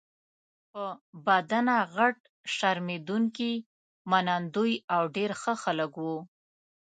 [0.71, 0.83] په
[1.27, 2.19] بدنه غټ،
[2.55, 3.53] شرمېدونکي،
[4.09, 6.17] منندوی او ډېر ښه خلک وو.